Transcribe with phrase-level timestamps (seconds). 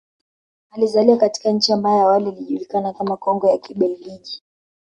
[0.69, 4.43] Alizaliwa katika nchi ambayo awali ilijukana kama Kongo ya Kibelgiji